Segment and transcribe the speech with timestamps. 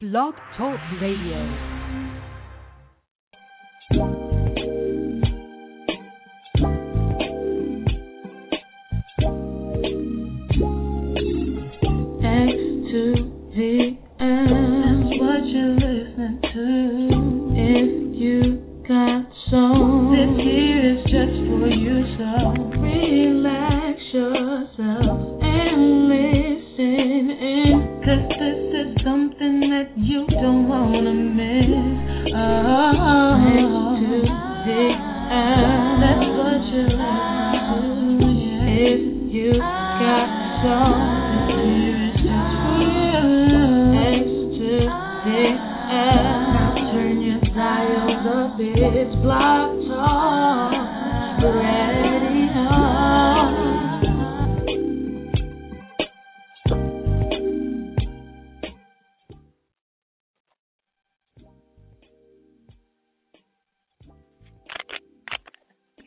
[0.00, 1.79] Blog Talk Radio.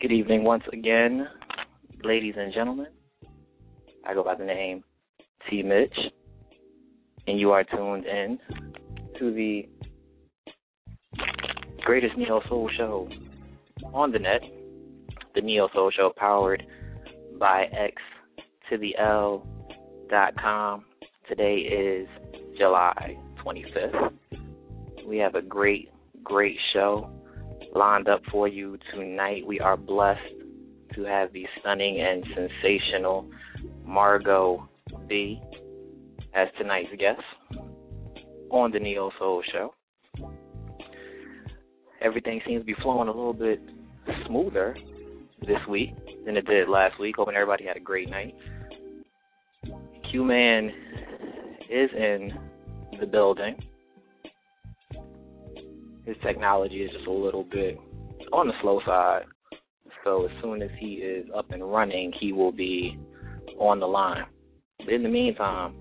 [0.04, 1.26] Good evening once again,
[2.02, 2.88] ladies and gentlemen.
[4.06, 4.84] I go by the name
[5.48, 5.96] T Mitch,
[7.26, 8.38] and you are tuned in
[9.18, 9.66] to the
[11.86, 13.08] greatest neo soul show
[13.94, 14.42] on the net,
[15.34, 16.62] the neo soul show powered
[17.40, 17.94] by X
[18.68, 19.48] to the L
[20.10, 20.84] dot com.
[21.30, 22.06] Today is
[22.58, 24.12] July 25th.
[25.06, 25.88] We have a great,
[26.22, 27.08] great show
[27.74, 29.46] lined up for you tonight.
[29.46, 30.20] We are blessed
[30.94, 33.28] to have the stunning and sensational
[33.84, 34.68] Margot
[35.08, 35.40] B
[36.34, 37.20] as tonight's guest
[38.50, 39.74] on the Neo Soul Show.
[42.00, 43.60] Everything seems to be flowing a little bit
[44.26, 44.76] smoother
[45.40, 45.90] this week
[46.24, 47.16] than it did last week.
[47.16, 48.34] Hoping everybody had a great night.
[50.10, 50.70] Q Man
[51.70, 52.32] is in
[53.00, 53.56] the building
[56.06, 57.78] his technology is just a little bit
[58.32, 59.22] on the slow side.
[60.04, 62.98] So as soon as he is up and running, he will be
[63.58, 64.24] on the line.
[64.78, 65.74] But in the meantime,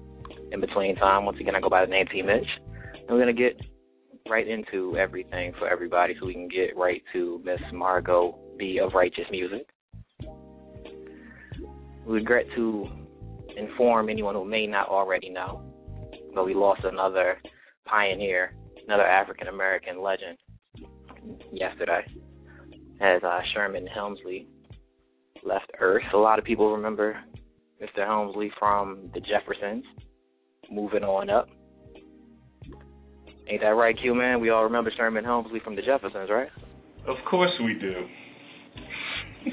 [0.51, 2.47] in between time, once again, I go by the name T Mitch.
[2.93, 3.59] And we're going to get
[4.29, 8.93] right into everything for everybody so we can get right to Miss Margot B of
[8.93, 9.67] Righteous Music.
[12.05, 12.87] We regret to
[13.57, 15.61] inform anyone who may not already know,
[16.33, 17.37] but we lost another
[17.85, 18.55] pioneer
[18.87, 20.37] another African American legend
[21.51, 22.05] yesterday
[23.01, 24.47] as uh, Sherman Hemsley
[25.43, 26.03] left Earth.
[26.13, 27.17] A lot of people remember
[27.81, 27.99] Mr.
[27.99, 29.83] Hemsley from the Jeffersons,
[30.71, 31.47] moving on up.
[33.47, 34.39] Ain't that right, Q man?
[34.39, 36.47] We all remember Sherman Hemsley from the Jeffersons, right?
[37.07, 37.93] Of course we do.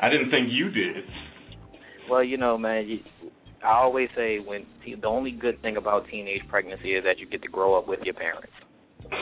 [0.00, 1.04] I didn't think you did.
[2.10, 2.98] Well, you know, man, you,
[3.64, 7.26] I always say when te- the only good thing about teenage pregnancy is that you
[7.26, 8.52] get to grow up with your parents.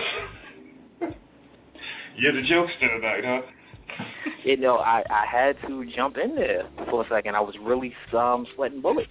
[2.16, 3.40] You're the jokester tonight, huh?
[4.44, 7.36] You know, I I had to jump in there for a second.
[7.36, 9.08] I was really um sweating bullets.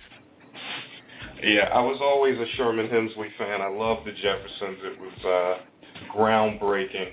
[1.41, 3.61] Yeah, I was always a Sherman Hemsley fan.
[3.61, 4.79] I loved the Jeffersons.
[4.83, 7.11] It was uh groundbreaking,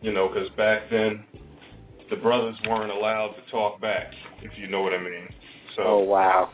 [0.00, 1.24] you know, because back then
[2.10, 4.06] the brothers weren't allowed to talk back,
[4.42, 5.28] if you know what I mean.
[5.76, 6.50] So Oh wow.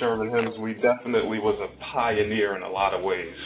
[0.00, 3.36] Sherman Hemsley definitely was a pioneer in a lot of ways.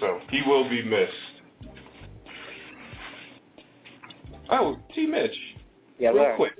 [0.00, 1.70] So he will be missed.
[4.50, 5.06] Oh, T.
[5.06, 5.30] Mitch,
[5.98, 6.52] Yeah, real quick.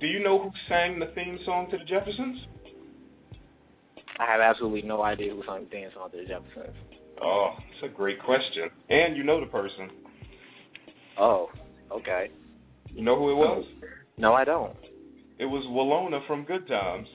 [0.00, 2.38] Do you know who sang the theme song to the Jeffersons?
[4.18, 6.74] I have absolutely no idea who sang the theme song to the Jeffersons.
[7.22, 8.70] Oh, it's a great question.
[8.88, 9.90] And you know the person.
[11.18, 11.48] Oh,
[11.92, 12.30] okay.
[12.88, 13.66] You know who it was?
[14.16, 14.74] No, I don't.
[15.38, 17.06] It was Willona from Good Times.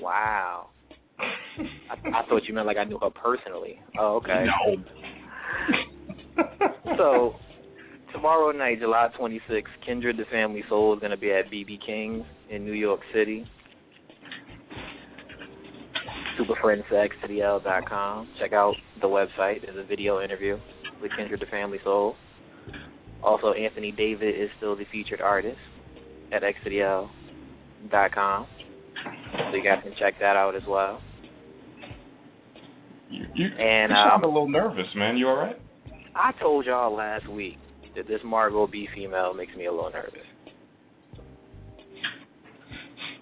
[0.00, 0.68] Wow.
[1.18, 3.80] I, I thought you meant like I knew her personally.
[3.98, 4.44] Oh, okay.
[4.44, 4.76] No.
[6.96, 7.34] So
[8.12, 12.24] tomorrow night, July 26th, Kindred the Family Soul is going to be at BB King's
[12.50, 13.44] in New York City.
[16.38, 18.28] SuperFriendsXTDL.com.
[18.40, 19.62] Check out the website.
[19.62, 20.58] There's a video interview
[21.02, 22.14] with Kindred the Family Soul.
[23.22, 25.58] Also, Anthony David is still the featured artist
[26.32, 28.46] at XTDL.com.
[29.50, 31.00] So you guys can check that out as well.
[33.10, 35.16] You, you, And, you sound um, a little nervous, man.
[35.16, 35.56] You all right?
[36.14, 37.56] I told y'all last week
[37.96, 40.20] that this Margot B female makes me a little nervous.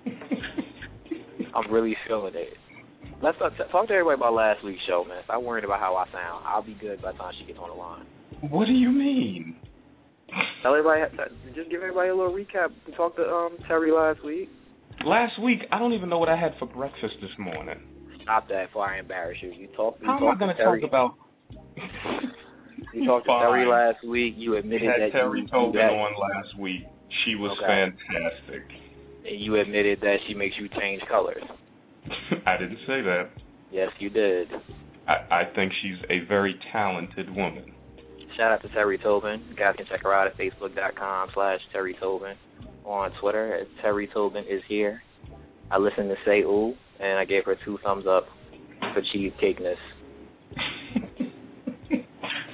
[1.55, 2.55] I'm really feeling it.
[3.23, 5.23] Let's talk, talk to everybody about last week's show, man.
[5.25, 6.44] Stop worrying about how I sound.
[6.47, 8.06] I'll be good by the time she gets on the line.
[8.50, 9.56] What do you mean?
[10.62, 11.03] Tell everybody,
[11.55, 12.69] just give everybody a little recap.
[12.87, 14.50] We talked to um Terry last week.
[15.04, 17.78] Last week, I don't even know what I had for breakfast this morning.
[18.22, 19.50] stop that before I embarrass you.
[19.52, 20.00] You talked.
[20.00, 21.14] You How am I going to talk about?
[22.93, 24.34] You talked to Terry last week.
[24.37, 26.81] You admitted that Terry you, Tobin that, on last week.
[27.25, 27.93] She was Okay.
[28.02, 28.62] fantastic.
[29.28, 31.43] and you admitted that she makes you change colors.
[32.46, 33.28] I didn't say that.
[33.70, 34.48] Yes, you did.
[35.08, 37.72] I, I think she's a very talented woman.
[38.37, 39.43] Shout out to Terry Tobin.
[39.50, 42.37] You guys can check her out at facebook.com slash Terry Tobin.
[42.87, 45.03] On Twitter Terry Tobin is here.
[45.73, 48.27] I listened to Say Ooh, and I gave her two thumbs up
[48.94, 49.75] for cheesecakeness.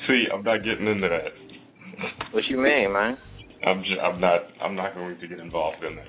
[0.07, 2.33] See, I'm not getting into that.
[2.33, 3.19] What you mean, man?
[3.67, 6.07] I'm just, I'm not I'm not going to get involved in that.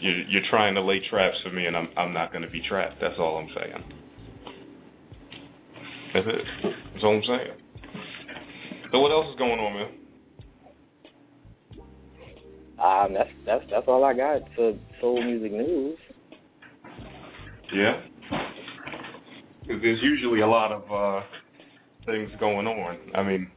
[0.00, 2.62] You you're trying to lay traps for me, and I'm I'm not going to be
[2.66, 2.96] trapped.
[3.02, 3.84] That's all I'm saying.
[6.14, 6.44] That's it.
[6.94, 7.60] That's all I'm saying.
[8.92, 10.05] So what else is going on, man?
[12.82, 15.98] Um, that's that's that's all I got for soul music news.
[17.72, 18.00] Yeah.
[19.66, 21.24] There's usually a lot of uh
[22.04, 22.98] things going on.
[23.14, 23.50] I mean,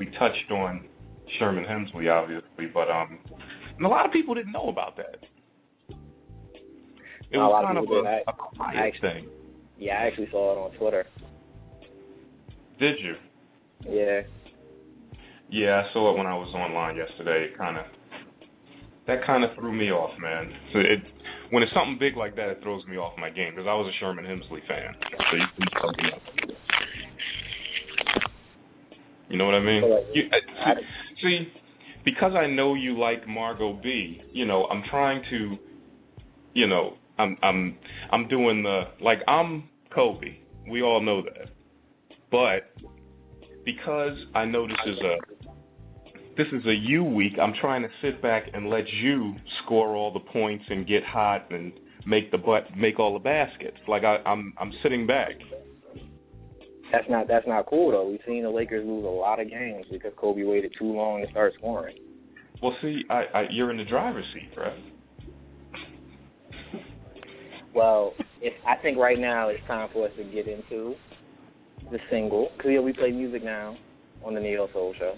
[0.00, 0.86] we touched on
[1.38, 3.18] Sherman Hemsley, obviously, but um,
[3.76, 5.18] and a lot of people didn't know about that.
[7.30, 9.28] It was of kind of people a, a quiet I actually- thing.
[9.80, 11.04] Yeah, I actually saw it on Twitter.
[12.80, 13.14] Did you?
[13.88, 14.22] Yeah.
[15.50, 17.44] Yeah, I saw it when I was online yesterday.
[17.52, 17.84] It kind of
[19.08, 20.52] that kind of threw me off, man.
[20.72, 21.00] So it
[21.50, 23.92] when it's something big like that, it throws me off my game because I was
[23.92, 24.94] a Sherman Hemsley fan.
[25.00, 26.22] So you, you, fucked me up.
[29.30, 29.82] you know what I mean?
[30.12, 30.74] You, I, uh,
[31.22, 31.48] see,
[32.04, 34.20] because I know you like Margot B.
[34.30, 35.56] You know, I'm trying to,
[36.52, 37.78] you know, I'm I'm
[38.12, 40.36] I'm doing the like I'm Kobe.
[40.70, 41.48] We all know that,
[42.30, 42.74] but
[43.64, 45.37] because I know this is a
[46.38, 50.12] this is a you week, I'm trying to sit back and let you score all
[50.12, 51.72] the points and get hot and
[52.06, 53.76] make the butt make all the baskets.
[53.88, 55.32] Like I, I'm I'm sitting back.
[56.92, 58.08] that's not that's not cool though.
[58.08, 61.30] We've seen the Lakers lose a lot of games because Kobe waited too long to
[61.32, 61.98] start scoring.
[62.62, 64.78] Well, see, I, I you're in the driver's seat, right?
[67.74, 70.94] Well, if I think right now it's time for us to get into
[71.90, 73.76] the single because yeah, we play music now
[74.24, 75.14] on the Neo Soul Show.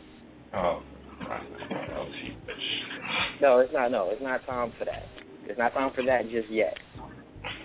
[0.55, 0.83] Oh,
[1.29, 1.43] right.
[2.13, 3.41] gee, bitch.
[3.43, 3.91] No, it's not.
[3.91, 5.03] No, it's not time for that.
[5.47, 6.75] It's not time for that just yet.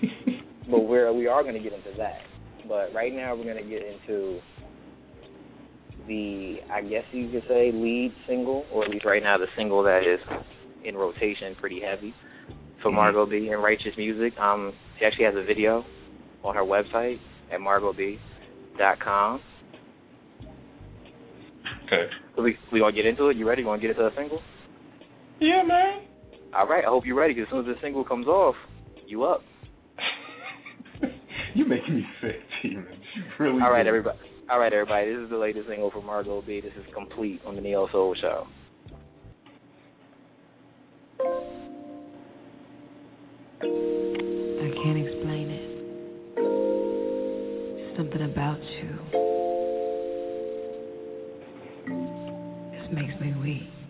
[0.69, 2.21] But we're we are going to get into that.
[2.67, 4.39] But right now we're going to get into
[6.07, 9.83] the I guess you could say lead single, or at least right now the single
[9.83, 10.19] that is
[10.83, 12.15] in rotation pretty heavy
[12.81, 12.95] for Mhm.
[12.95, 14.37] Margot B and Righteous Music.
[14.39, 15.85] Um, she actually has a video
[16.43, 17.19] on her website
[17.51, 19.41] at margotb.com.
[21.85, 22.09] Okay.
[22.35, 23.37] So we we gonna get into it.
[23.37, 23.61] You ready?
[23.61, 24.41] You want to get into the single?
[25.39, 26.01] Yeah, man.
[26.53, 26.83] All right.
[26.83, 27.33] I hope you're ready.
[27.33, 28.55] Because as soon as the single comes off,
[29.07, 29.41] you up.
[31.53, 32.85] You're making me sick, Steven.
[33.15, 33.61] You really.
[33.61, 33.89] All right, do.
[33.89, 34.17] everybody.
[34.49, 35.13] All right, everybody.
[35.13, 36.61] This is the latest single from Margot B.
[36.61, 38.47] This is complete on the Neo Soul Show.
[43.61, 45.65] I can't explain it.
[47.97, 49.24] Something about you.
[52.95, 53.84] Makes me weak.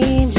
[0.00, 0.37] Change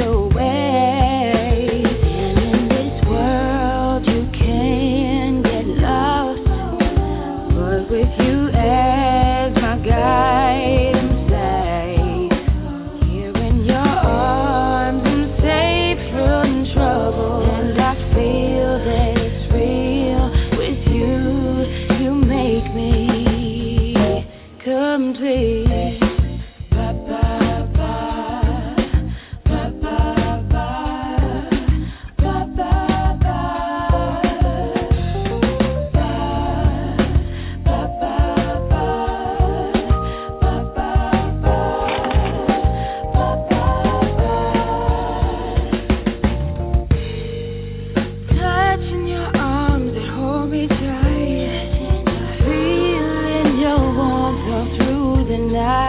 [55.60, 55.89] through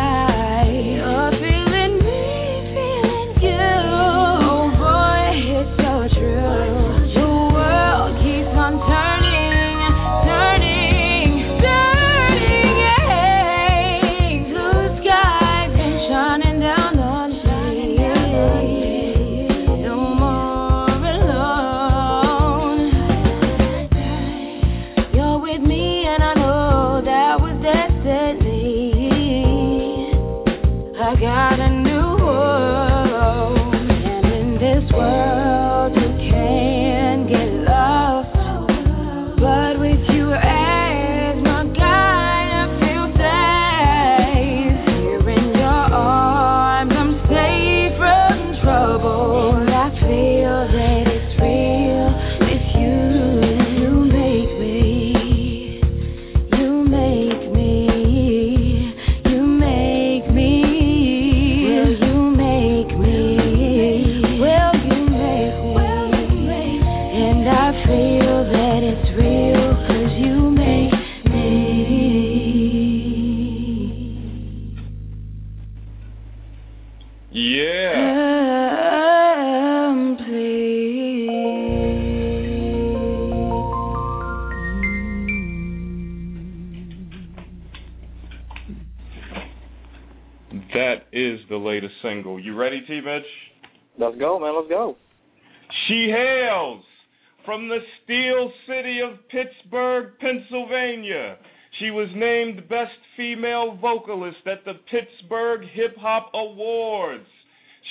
[106.34, 107.26] Awards.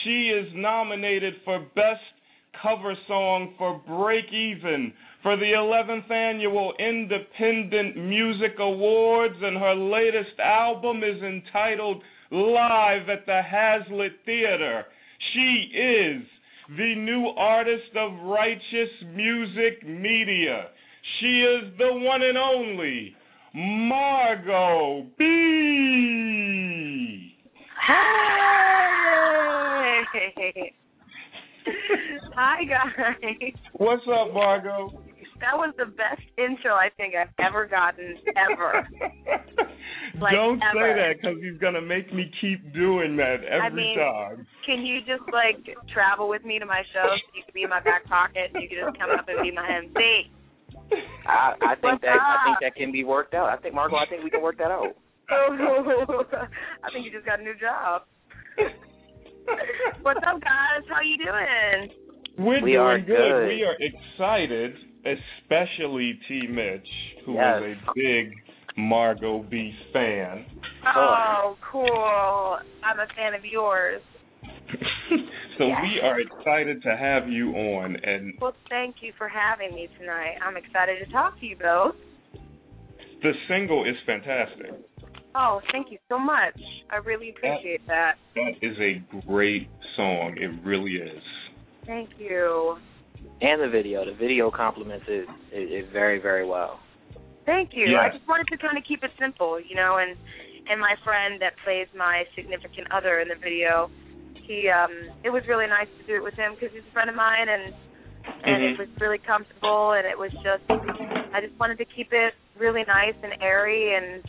[0.04, 2.02] She is nominated for Best
[2.62, 4.94] Cover Song for Break Even
[5.24, 13.26] for the 11th Annual Independent Music Awards, and her latest album is entitled Live at
[13.26, 14.86] the Hazlett Theater.
[15.34, 16.24] She is
[16.78, 20.68] the new artist of Righteous Music Media.
[21.20, 23.16] She is the one and only
[23.54, 25.26] Margot B.
[27.90, 27.96] Hey!
[32.36, 33.54] Hi guys.
[33.74, 35.02] What's up, Margot?
[35.40, 38.88] That was the best intro I think I've ever gotten ever.
[40.20, 43.98] Like, Don't say that because he's gonna make me keep doing that every I mean,
[43.98, 44.48] time.
[44.66, 47.70] Can you just like travel with me to my show so you could be in
[47.70, 50.34] my back pocket and you could just come up and be my MC?
[51.26, 53.48] I, I think What's that I think that can be worked out.
[53.48, 53.96] I think Margot.
[53.96, 54.98] I think we can work that out.
[55.32, 58.04] I think you just got a new job.
[60.02, 60.84] What's up, guys?
[60.90, 61.90] How you doing?
[62.38, 63.08] We're We doing are good.
[63.18, 63.48] good.
[63.48, 64.74] We are excited,
[65.06, 66.48] especially T.
[66.50, 66.88] Mitch,
[67.26, 67.78] who is Yes.
[67.88, 68.34] a big
[68.78, 70.46] Margot B fan.
[70.96, 72.58] Oh, cool.
[72.84, 74.02] I'm a fan of yours.
[75.58, 75.78] so Yes.
[75.84, 80.36] we are excited to have you on, and Well, thank you for having me tonight.
[80.42, 81.96] I'm excited to talk to you both.
[83.22, 84.72] the single is fantastic.
[85.36, 86.60] Oh, thank you so much.
[86.90, 88.14] I really appreciate that.
[88.36, 90.36] That is a great song.
[90.38, 91.24] It really is.
[91.86, 92.78] Thank you.
[93.42, 94.06] And the video.
[94.06, 96.80] The video compliments it, it, it very very well.
[97.46, 97.86] Thank you.
[97.90, 98.12] Yes.
[98.14, 100.18] I just wanted to kind of keep it simple, you know, and
[100.70, 103.90] and my friend that plays my significant other in the video,
[104.46, 104.92] he um
[105.24, 107.50] it was really nice to do it with him because he's a friend of mine
[107.50, 107.74] and
[108.44, 108.74] and Mhm.
[108.74, 110.64] it was really comfortable and it was just
[111.34, 114.24] I just wanted to keep it really nice and airy and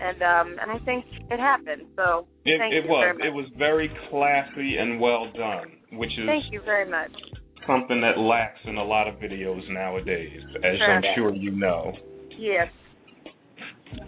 [0.00, 1.82] and um, and I think it happened.
[1.96, 3.02] So It, thank it you was.
[3.04, 3.26] very much.
[3.26, 7.10] It was very classy and well done, which is Thank you very much.
[7.66, 10.92] something that lacks in a lot of videos nowadays, as Sure.
[10.92, 11.92] I'm sure you know.
[12.38, 12.68] Yes,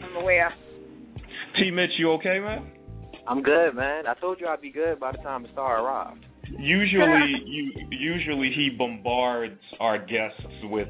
[0.02, 0.52] I'm aware.
[1.56, 1.70] T.
[1.70, 2.70] Mitch, you okay, man?
[3.26, 4.06] I'm good, man.
[4.06, 6.24] I told you I'd be good by the time the star arrived.
[6.58, 10.88] Usually, you usually he bombards our guests with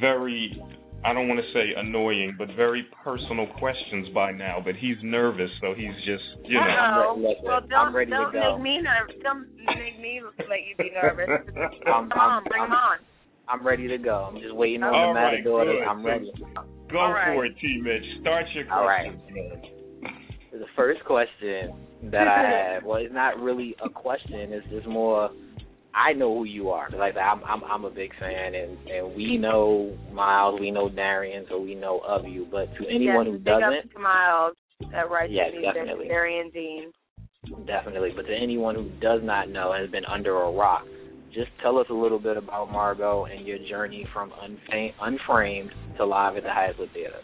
[0.00, 0.60] very,
[1.04, 4.58] I don't want to say annoying, but very personal questions by now.
[4.64, 6.62] But he's nervous, so he's just, you know.
[6.62, 7.14] Uh-oh.
[7.16, 8.54] I'm re- listen, well, I'm don't to go.
[8.56, 9.16] make me nervous.
[9.22, 9.46] Don't
[9.78, 11.28] make me let you be nervous.
[11.86, 12.98] I'm- Come I'm- on, bring I'm- him on.
[13.48, 14.30] I'm ready to go.
[14.30, 15.64] I'm just waiting on All the right, matador.
[15.64, 15.82] good.
[15.82, 16.30] I'm ready.
[16.90, 17.34] Go All right.
[17.34, 17.80] for it, T.
[17.82, 18.04] Mitch.
[18.20, 19.10] Start your All right.
[19.10, 19.34] questions.
[20.02, 20.60] man.
[20.60, 21.74] The first question
[22.12, 22.42] that I
[22.74, 24.52] have, well, it's not really a question.
[24.52, 25.30] It's just more.
[25.94, 26.88] I know who you are.
[26.90, 31.44] Like I'm, I'm, I'm a big fan, and and we know Miles, we know Darian,
[31.48, 32.46] so we know of you.
[32.50, 34.56] But to anyone yes, who doesn't, Miles
[34.94, 36.08] at Right Yes, definitely.
[36.08, 36.92] Darian Dean.
[37.66, 38.10] definitely.
[38.16, 40.84] But to anyone who does not know and has been under a rock,
[41.34, 46.04] just tell us a little bit about Margot and your journey from unfam- unframed to
[46.04, 47.20] live at the Hazlett Theater.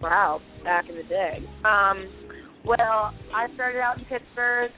[0.00, 1.38] Wow, back in the day.
[1.64, 2.08] Um,
[2.64, 4.70] well, I started out in Pittsburgh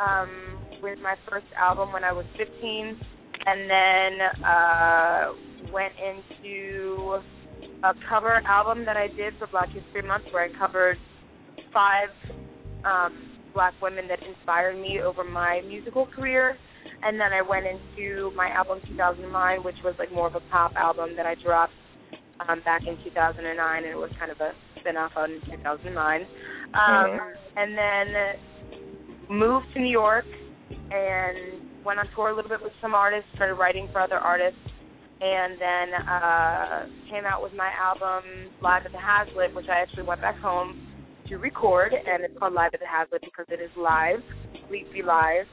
[0.00, 3.00] um, with my first album when I was 15,
[3.46, 5.32] and then uh,
[5.72, 7.18] went into
[7.84, 10.98] a cover album that I did for Black History Month, where I covered
[11.72, 12.08] five
[12.84, 16.56] um, black women that inspired me over my musical career.
[17.04, 20.72] And then I went into my album 2009, which was like more of a pop
[20.76, 21.72] album that I dropped
[22.48, 26.22] um, back in 2009, and it was kind of a spin-off on 2009.
[26.22, 26.28] Um,
[26.74, 27.34] Mhm.
[27.54, 28.06] And then
[29.28, 30.24] moved to New York
[30.92, 34.60] and went on tour a little bit with some artists, started writing for other artists,
[35.20, 40.04] and then uh, came out with my album Live at the Hazlett, which I actually
[40.04, 40.76] went back home
[41.28, 44.20] to record, and it's called Live at the Hazlett because it is live,
[44.52, 45.46] completely live.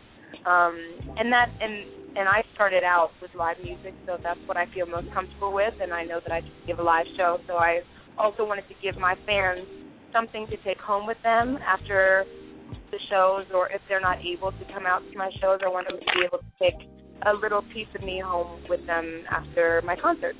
[0.45, 0.75] Um,
[1.17, 4.85] and that and and I started out with live music, so that's what I feel
[4.85, 7.81] most comfortable with, and I know that I can give a live show, so I
[8.17, 9.65] also wanted to give my fans
[10.11, 12.25] something to take home with them after
[12.91, 15.87] the shows, or if they're not able to come out to my shows, I want
[15.87, 16.87] them to be able to take
[17.25, 20.35] a little piece of me home with them after my concert.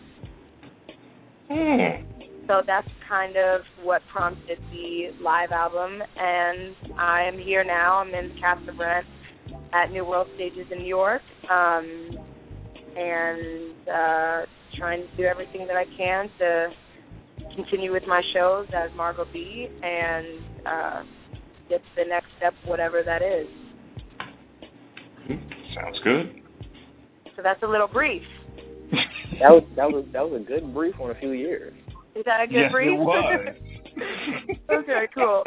[1.50, 2.06] Hmm.
[2.48, 7.98] So that's kind of what prompted the live album, and I'm here now.
[8.00, 9.06] I'm in the cast of Rent
[9.74, 12.18] at New World Stages in New York, um,
[12.96, 14.42] and uh,
[14.78, 16.70] trying to do everything that I can to
[17.56, 20.28] continue with my shows as Margot B and
[20.66, 21.04] uh,
[21.70, 23.47] the next step, whatever that is.
[25.28, 25.36] Hmm,
[25.75, 26.41] sounds good.
[27.36, 28.23] So that's a little brief.
[29.39, 31.71] That was that was that was a good brief on a few years.
[32.13, 32.91] Is that a good yes, brief?
[32.91, 33.56] it was.
[34.69, 35.43] okay, cool.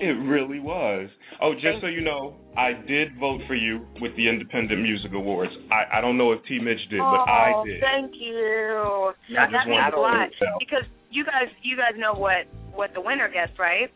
[0.00, 1.08] It really was.
[1.40, 5.12] Oh, just Thank so you know, I did vote for you with the Independent Music
[5.14, 5.52] Awards.
[5.70, 6.58] I, I don't know if T.
[6.58, 7.80] Mitch did, oh, but I oh, did.
[7.80, 9.12] Thank you.
[9.38, 13.28] I that means a lot because you guys, you guys know what what the winner
[13.28, 13.92] gets, right?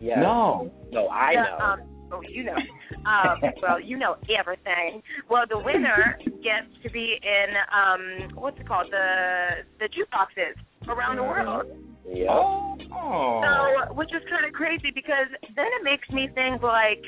[0.00, 0.20] Yeah.
[0.20, 0.72] No.
[0.92, 1.64] No, I Yeah, know.
[1.64, 1.80] Um,
[2.12, 2.56] oh, you know.
[3.04, 5.02] Um, well, you know everything.
[5.28, 8.88] Well, the winner gets to be in um, what's it called?
[8.90, 10.56] The the jukeboxes
[10.88, 11.66] around the world.
[12.08, 12.28] yeah.
[12.32, 13.40] Oh.
[13.44, 17.04] So, which is kind of crazy because then it makes me think like,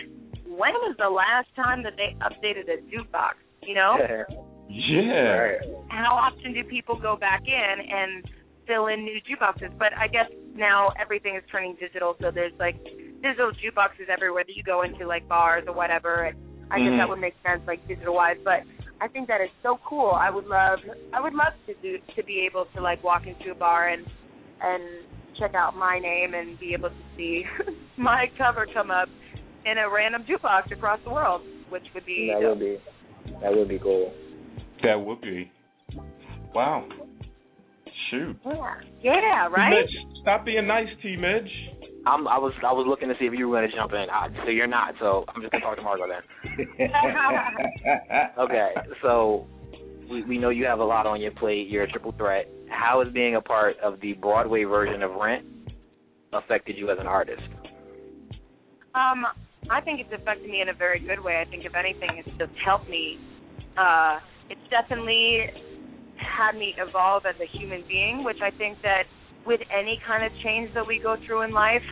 [0.47, 3.41] when was the last time that they updated a jukebox?
[3.63, 3.97] You know,
[4.69, 5.13] yeah.
[5.13, 5.61] Right.
[5.89, 8.25] how often do people go back in and
[8.67, 9.77] fill in new jukeboxes?
[9.79, 12.77] But I guess now everything is turning digital, so there's like
[13.23, 16.25] digital jukeboxes everywhere that you go into, like bars or whatever.
[16.25, 16.37] And
[16.71, 16.99] I guess Mhm.
[16.99, 18.39] that would make sense, like digital wise.
[18.45, 18.63] But
[19.01, 20.11] I think that is so cool.
[20.11, 20.79] I would love,
[21.13, 24.07] I would love to do to be able to like walk into a bar and
[24.61, 24.83] and
[25.39, 27.45] check out my name and be able to see
[27.97, 29.09] my cover come up
[29.65, 32.79] in a random jukebox across the world, which would be That would be
[33.41, 34.13] that would be cool.
[34.83, 35.51] That would be.
[36.55, 36.89] Wow.
[38.13, 38.37] Shoot.
[38.45, 39.71] yeah, yeah, right.
[39.71, 41.17] Mitch, stop being nice, T.
[41.17, 41.49] Mitch.
[42.05, 44.07] I'm, I was I was looking to see if you were going to jump in.
[44.13, 44.95] I, so you're not.
[45.01, 46.59] So I'm just going to talk to Margot then.
[48.39, 48.71] Okay.
[49.01, 49.47] So
[50.11, 51.69] we we know you have a lot on your plate.
[51.69, 52.49] You're a triple threat.
[52.69, 55.47] How has being a part of the Broadway version of Rent
[56.33, 57.43] affected you as an artist?
[58.95, 59.25] Um,
[59.71, 61.41] I think it's affected me in a very good way.
[61.41, 63.19] I think if anything, it's just helped me.
[63.79, 64.19] Uh,
[64.51, 65.47] it's definitely
[66.33, 69.05] had me evolve as a human being, which I think that
[69.47, 71.83] with any kind of change that we go through in life,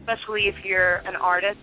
[0.00, 1.58] especially if you're an artist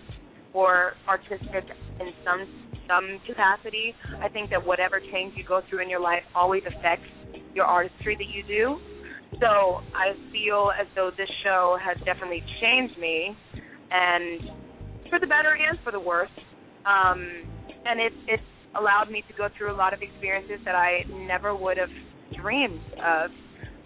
[0.52, 1.64] or artistic
[2.00, 2.46] in some
[2.88, 7.04] some capacity, I think that whatever change you go through in your life always affects
[7.54, 8.80] your artistry that you do.
[9.40, 13.36] So I feel as though this show has definitely changed me,
[13.90, 14.40] and
[15.10, 16.32] for the better and for the worse.
[16.86, 17.44] Um,
[17.84, 18.42] and it it's
[18.74, 21.92] allowed me to go through a lot of experiences that I never would have
[22.40, 23.30] dreamed of.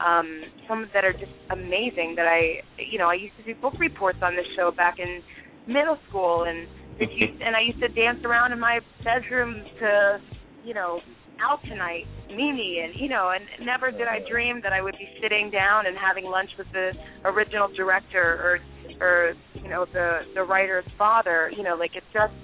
[0.00, 2.14] Um, some that are just amazing.
[2.16, 5.22] That I, you know, I used to do book reports on this show back in
[5.66, 6.66] middle school, and
[6.98, 10.18] it used, and I used to dance around in my bedroom to,
[10.64, 11.00] you know,
[11.40, 15.08] out tonight, Mimi, and you know, and never did I dream that I would be
[15.22, 16.90] sitting down and having lunch with the
[17.24, 18.60] original director
[19.00, 21.50] or, or you know, the the writer's father.
[21.56, 22.34] You know, like it's just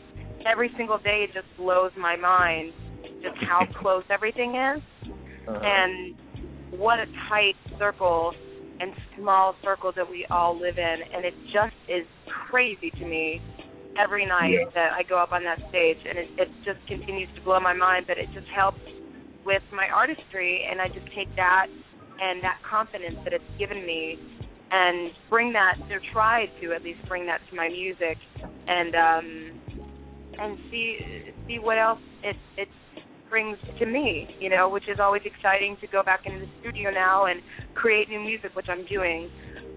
[0.47, 2.73] every single day it just blows my mind
[3.23, 4.83] just how close everything is,
[5.49, 5.61] Uh-huh.
[5.65, 6.15] and
[6.79, 8.33] what a tight circle
[8.81, 12.05] and small circle that we all live in, and it just is
[12.51, 13.41] crazy to me
[13.99, 17.41] every night that I go up on that stage, and it, it just continues to
[17.43, 18.05] blow my mind.
[18.07, 18.79] But it just helps
[19.45, 21.67] with my artistry, and I just take that
[22.21, 24.19] and that confidence that it's given me,
[24.71, 28.19] and bring that or try to at least bring that to my music,
[28.69, 29.61] and um,
[30.39, 30.99] and see
[31.47, 32.69] see what else it it
[33.29, 36.91] brings to me, you know, which is always exciting to go back into the studio
[36.91, 37.41] now and
[37.75, 39.31] create new music, which I'm doing,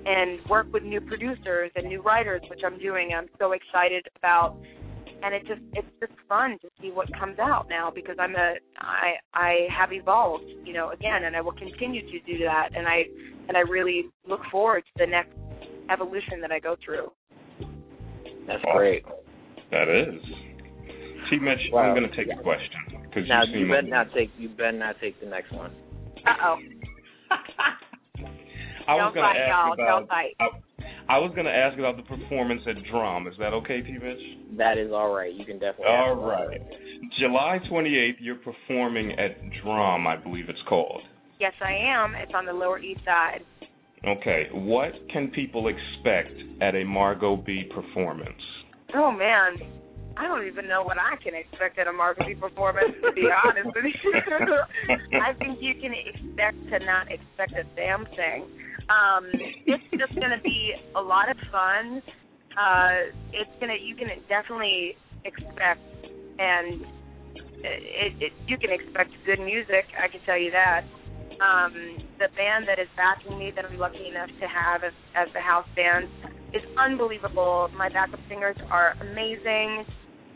[0.06, 3.12] and work with new producers and new writers, which I'm doing.
[3.16, 4.58] I'm so excited about,
[5.24, 8.56] and it just it's just fun to see what comes out now because I'm a
[8.78, 12.88] I I have evolved, you know, again, and I will continue to do that, and
[12.88, 13.04] I
[13.48, 15.36] and I really look forward to the next
[15.92, 17.12] evolution that I go through.
[18.48, 19.04] That's great.
[19.72, 20.22] That is.
[21.30, 21.40] T.
[21.40, 21.84] Mitch, Wow.
[21.84, 24.72] I'm going to take a question because Now you you better not take you better
[24.72, 25.72] not take the next one.
[26.26, 26.58] Uh oh.
[28.88, 29.74] I was Don't going to fight, ask y'all.
[29.74, 30.00] about.
[30.00, 30.36] Don't fight.
[30.40, 33.28] I, I was going to ask about the performance at Drum.
[33.28, 33.94] Is that okay, T.
[33.94, 34.58] Mitch?
[34.58, 35.32] That is all right.
[35.34, 35.86] You can definitely.
[35.86, 36.62] ask All about right.
[37.20, 41.02] July 28th, you're performing at Drum, I believe it's called.
[41.40, 42.16] Yes, I am.
[42.16, 43.42] It's on the Lower East Side.
[44.08, 44.48] Okay.
[44.54, 48.42] What can people expect at a Margot B performance?
[48.96, 49.58] Oh man,
[50.18, 52.94] I don't even know what I can expect at a marketing performance.
[53.02, 54.14] To be honest with you,
[55.22, 58.46] I think you can expect to not expect a damn thing.
[58.90, 59.30] Um,
[59.66, 62.02] it's just going to be a lot of fun.
[62.58, 65.80] Uh, it's gonna you can definitely expect
[66.40, 66.84] and
[67.64, 69.86] it, it you can expect good music.
[69.96, 70.84] I can tell you that.
[71.40, 71.74] Um,
[72.20, 75.40] the band that is backing me, that I'm lucky enough to have as, as the
[75.40, 76.06] house band,
[76.54, 77.70] is unbelievable.
[77.76, 79.86] My backup singers are amazing.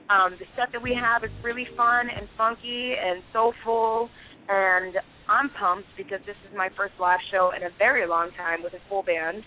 [0.10, 4.10] Um, the set that we have is really fun and funky and soulful,
[4.48, 4.94] and
[5.28, 8.74] I'm pumped because this is my first live show in a very long time with
[8.74, 9.42] a full band.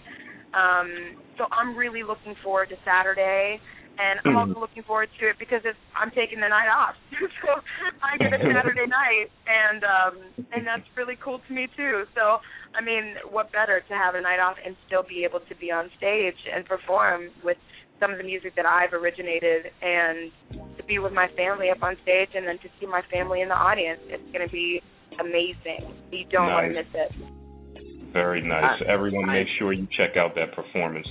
[0.50, 3.60] Um, so I'm really looking forward to Saturday,
[3.98, 6.94] and I'm also looking forward to it because it's, I'm taking the night off,
[7.42, 7.62] so
[8.02, 10.14] I get a Saturday night, and um,
[10.50, 12.02] and that's really cool to me too.
[12.14, 12.42] So
[12.74, 15.70] I mean, what better to have a night off and still be able to be
[15.70, 17.58] on stage and perform with
[18.00, 20.30] some of the music that I've originated and
[20.76, 23.48] to be with my family up on stage and then to see my family in
[23.48, 24.00] the audience.
[24.06, 24.80] It's going to be
[25.20, 25.92] amazing.
[26.12, 28.12] You don't want to miss it.
[28.12, 28.80] Very nice.
[28.86, 31.06] I- Everyone, I- make sure you check out that performance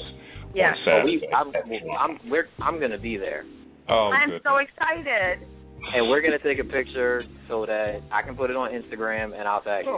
[0.56, 0.76] Yes.
[0.88, 1.19] on Well, Saturday.
[1.21, 2.12] we, I'm.
[2.17, 3.43] I'm, we're, I'm gonna be there,
[3.89, 4.41] oh, I'm good.
[4.43, 5.45] so excited.
[5.93, 9.47] and we're gonna take a picture so that I can put it on Instagram, and
[9.47, 9.91] I'll tag you.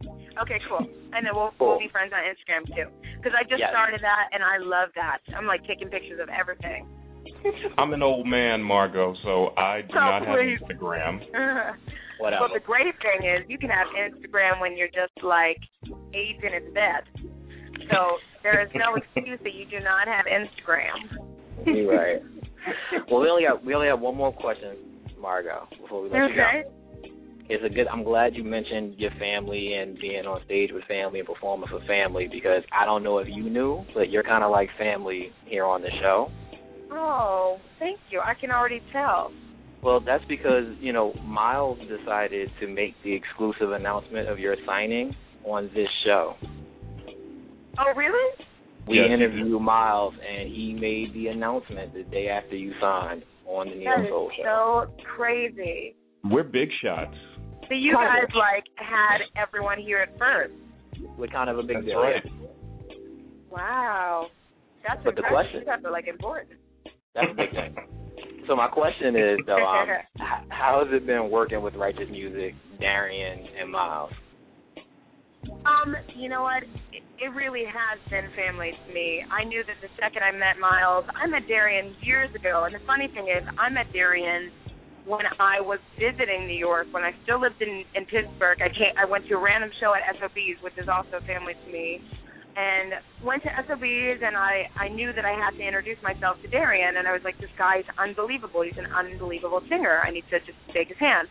[0.00, 0.18] Cool.
[0.40, 0.78] Okay, cool.
[1.12, 1.68] And then we'll Cool.
[1.76, 2.88] we'll be friends on Instagram too.
[3.18, 3.70] Because I just Yes.
[3.70, 5.18] started that and I love that.
[5.36, 6.86] I'm like taking pictures of everything.
[7.78, 10.58] I'm an old man, Margot, so I do Oh, not have please.
[10.62, 11.20] Instagram.
[12.18, 12.44] Whatever.
[12.46, 15.58] Well, the great thing is you can have Instagram when you're just like
[16.14, 17.02] aging in bed.
[17.90, 21.66] So there is no excuse that you do not have Instagram.
[21.66, 22.22] You're right.
[23.10, 24.76] Well, we only got we only have one more question,
[25.20, 26.70] Margot, before we let you go.
[27.48, 27.54] Okay.
[27.54, 27.86] It's a good.
[27.88, 31.80] I'm glad you mentioned your family and being on stage with family and performing for
[31.86, 35.64] family because I don't know if you knew, but you're kind of like family here
[35.64, 36.30] on the show.
[36.90, 38.20] Oh, thank you.
[38.20, 39.32] I can already tell.
[39.82, 45.14] Well, that's because you know Miles decided to make the exclusive announcement of your signing
[45.44, 46.34] on this show.
[47.78, 48.44] Oh, really?
[48.88, 53.22] We Yes, he interviewed Miles, and he made the announcement the day after you signed
[53.46, 54.86] on the Neo That is Soul show.
[54.88, 55.94] so crazy.
[56.24, 57.14] We're big shots.
[57.68, 58.34] So you guys of.
[58.34, 60.52] like had everyone here at first.
[61.18, 62.00] We're kind of a big That's deal.
[62.00, 62.22] right.
[63.50, 64.26] Wow.
[64.86, 66.58] That's But the question- You guys are like important.
[67.14, 67.76] That's a big thing.
[68.46, 69.88] So my question is, though, um,
[70.48, 74.12] how has it been working with Righteous Music, Darian, and Miles?
[75.66, 76.62] Um, you know what?
[76.92, 79.22] It, it really has been family to me.
[79.30, 82.80] I knew that the second I met Miles, I met Darian years ago, and the
[82.86, 84.50] funny thing is, I met Darian
[85.08, 88.92] when I was visiting New York, when I still lived in in Pittsburgh, I came
[89.00, 92.04] I went to a random show at SOBs, which is also family to me,
[92.54, 92.92] and
[93.24, 97.00] went to SOBs and I I knew that I had to introduce myself to Darian
[97.00, 98.62] and I was like this guy's unbelievable.
[98.62, 100.04] He's an unbelievable singer.
[100.04, 101.28] I need to just shake his hand.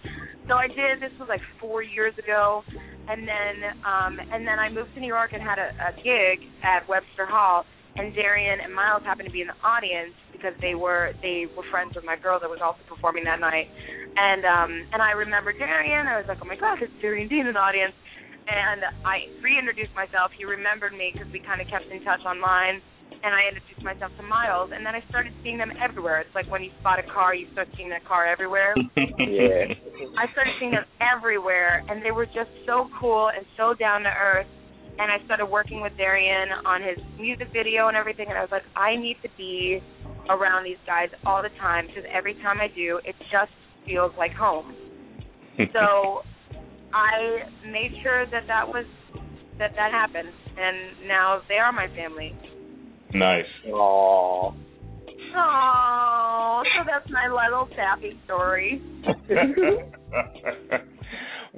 [0.50, 0.98] So I did.
[1.04, 2.64] This was like 4 years ago
[3.08, 6.50] and then um and then I moved to New York and had a, a gig
[6.64, 7.66] at Webster Hall
[7.98, 11.66] and Darian and Miles happened to be in the audience because they were they were
[11.74, 13.68] friends with my girl that was also performing that night.
[14.16, 16.06] And um and I remember Darian.
[16.06, 17.98] I was like, oh my god, it's Darian Dean in the audience.
[18.48, 20.32] And I reintroduced myself.
[20.38, 22.80] He remembered me because we kind of kept in touch online.
[23.08, 26.22] And I introduced myself to Miles, and then I started seeing them everywhere.
[26.22, 28.76] It's like when you spot a car, you start seeing that car everywhere.
[28.98, 29.74] yeah.
[30.20, 34.12] I started seeing them everywhere, and they were just so cool and so down to
[34.12, 34.46] earth
[35.00, 38.52] and I started working with Darian on his music video and everything, and I was
[38.52, 39.82] like, I need to be
[40.30, 43.52] around these guys all the time because every time I do, it just
[43.86, 44.76] feels like home.
[45.74, 46.22] so
[46.94, 48.86] I made sure that that was
[49.60, 52.36] that that happened, and now they are my family.
[53.14, 53.46] Nice.
[53.68, 54.54] Aww.
[55.40, 58.82] Oh, so that's my little sappy story.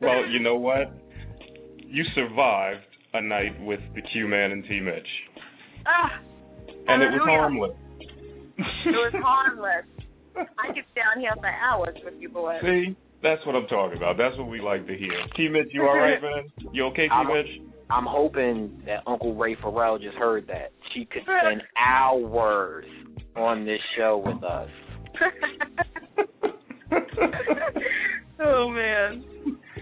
[0.01, 0.91] well, you know what?
[1.77, 5.07] You survived a night with the Q Man and T Mitch.
[5.87, 6.19] Ah,
[6.87, 7.71] and it was harmless.
[8.57, 9.85] It was harmless.
[10.35, 12.61] I could stay on here for hours with you boys.
[12.61, 14.17] See, that's what I'm talking about.
[14.17, 15.11] That's what we like to hear.
[15.35, 16.51] T Mitch, you all right, man?
[16.73, 17.61] You okay, T I'm- Mitch?
[17.91, 20.71] I'm hoping that Uncle Ray Farrell just heard that.
[20.93, 22.85] She could spend hours
[23.35, 24.69] on this show with us.
[28.39, 29.25] oh man.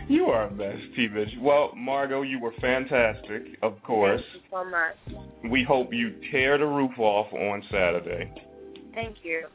[0.08, 1.41] You are a mess, T Bitch.
[1.41, 4.22] Well, Margot, you were fantastic, of course.
[4.32, 5.52] Thank you so much.
[5.52, 8.32] We hope you tear the roof off on Saturday.
[8.93, 9.48] Thank you.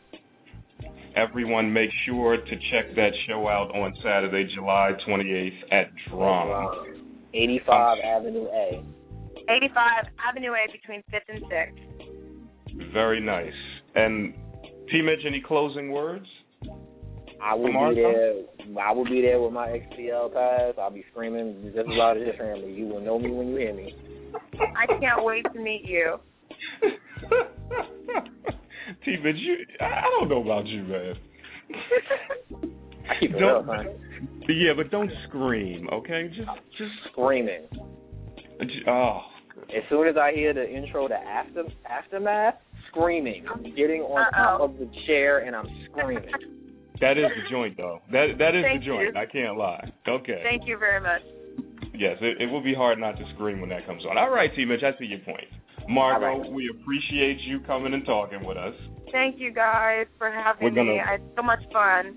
[1.16, 7.08] Everyone, make sure to check that show out on Saturday, July 28th at Drum.
[7.34, 8.84] 85 Avenue A.
[9.48, 12.92] 85 Avenue A between 5th and 6th.
[12.92, 13.52] Very nice.
[13.94, 14.34] And
[14.90, 16.26] T Mitch, any closing words?
[17.42, 17.94] I will Martha?
[17.96, 18.34] be there.
[18.84, 20.74] I will be there with my XPL pass.
[20.78, 22.72] I'll be screaming just as loud as your family.
[22.72, 23.94] You will know me when you hear me.
[24.60, 26.16] I can't wait to meet you.
[29.04, 31.14] T Mitch, you, I don't know about you, man.
[33.10, 33.86] I keep it Don't- up, man.
[34.48, 36.28] Yeah, but don't scream, okay?
[36.28, 37.62] Just, just, Screaming.
[38.88, 39.20] oh,
[39.76, 42.54] As soon as I hear the intro to after aftermath,
[42.90, 43.44] screaming.
[43.52, 44.64] I'm getting on top Uh-oh.
[44.66, 46.30] of the chair and I'm screaming.
[47.02, 48.00] That is the joint, though.
[48.10, 49.14] That that is Thank the joint.
[49.14, 49.20] you.
[49.20, 49.92] I can't lie.
[50.08, 50.40] Okay.
[50.42, 51.20] Thank you very much.
[51.94, 54.16] Yes, it, it will be hard not to scream when that comes on.
[54.16, 54.64] All right, T.
[54.64, 55.44] Mitch, I see your point.
[55.88, 56.50] Margot, All right.
[56.52, 58.72] we appreciate you coming and talking with us.
[59.12, 61.00] Thank you guys for having We're gonna- me.
[61.00, 62.16] I had so much fun.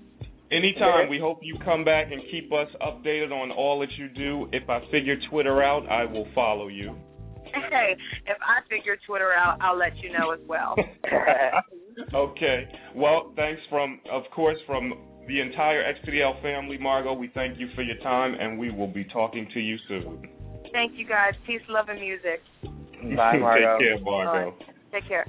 [0.50, 4.48] Anytime, we hope you come back and keep us updated on all that you do.
[4.52, 6.96] If I figure Twitter out, I will follow you.
[7.44, 7.96] Hey,
[8.26, 10.76] if I figure Twitter out, I'll let you know as well.
[12.14, 12.68] okay.
[12.94, 14.92] Well, thanks from, of course, from
[15.28, 17.14] the entire XPDL family, Margot.
[17.14, 20.28] We thank you for your time, and we will be talking to you soon.
[20.72, 21.32] Thank you guys.
[21.46, 22.40] Peace, love, and music.
[23.16, 23.78] Bye, Margo.
[23.78, 24.56] Take care, Margot.
[24.92, 25.26] Take care.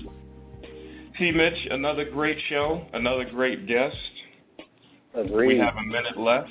[1.18, 1.32] T.
[1.32, 3.96] Mitch, another great show, another great guest.
[5.16, 5.48] Agreed.
[5.48, 6.50] We have a minute left.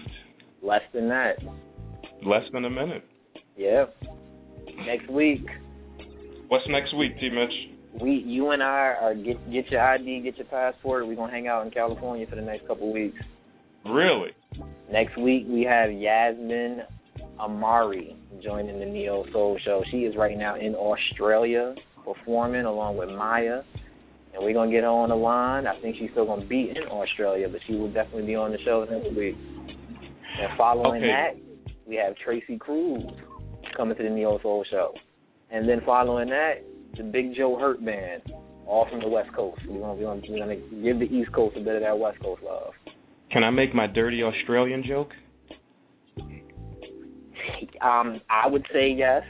[0.62, 1.36] Less than that.
[2.26, 3.04] Less than a minute.
[3.56, 3.84] Yeah.
[4.86, 5.46] Next week,
[6.48, 7.28] What's next week, T.
[7.28, 7.75] Mitch?
[8.00, 11.06] We you and I are get get your ID, get your passport.
[11.06, 13.18] We're gonna hang out in California for the next couple weeks.
[13.84, 14.30] Really?
[14.90, 16.82] Next week we have Yasmin
[17.38, 19.82] Amari joining the Neo Soul Show.
[19.90, 23.62] She is right now in Australia performing along with Maya.
[24.34, 25.66] And we're gonna get her on the line.
[25.66, 28.58] I think she's still gonna be in Australia, but she will definitely be on the
[28.64, 29.36] show next week.
[30.38, 31.10] And following Okay.
[31.10, 31.36] that,
[31.86, 33.04] we have Tracy Cruz
[33.76, 34.94] coming to the Neo Soul Show.
[35.50, 36.62] And then following that,
[36.98, 38.22] the Big Joe Hurt Band,
[38.66, 39.60] all from the West Coast.
[39.68, 42.20] We're gonna, we're gonna, we're gonna give the East Coast a bit of that West
[42.20, 42.72] Coast love.
[43.30, 45.10] Can I make my dirty Australian joke?
[47.82, 49.22] Um, I would say yes.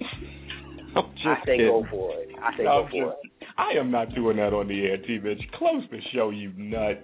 [0.96, 1.66] I'm just I say kidding.
[1.68, 2.28] go for it.
[2.42, 5.18] I say I'm go for just- I am not doing that on the air, T.
[5.22, 5.40] Mitch.
[5.58, 6.92] Close the show, you nut.
[6.92, 7.02] it.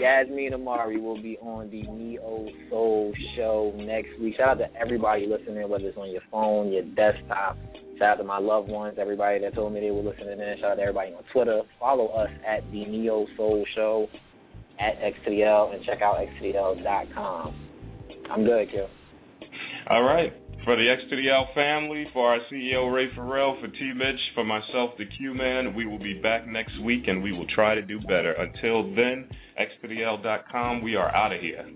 [0.00, 4.34] Yasmin Amari will be on the Neo Soul Show next week.
[4.36, 7.56] Shout out to everybody listening, whether it's on your phone, your desktop.
[7.98, 10.56] Shout out to my loved ones, everybody that told me they were listening in.
[10.60, 11.62] Shout out to everybody on Twitter.
[11.78, 14.08] Follow us at the Neo Soul Show
[14.80, 17.68] at XTL and check out XTL.com.
[18.30, 18.88] I'm good, Kill.
[19.90, 20.32] All right.
[20.64, 24.20] For the X to the L family, for our CEO Ray Farrell, for T Mitch,
[24.32, 27.74] for myself, the Q Man, we will be back next week and we will try
[27.74, 28.32] to do better.
[28.32, 29.28] Until then,
[29.58, 31.68] X to the we are out of here.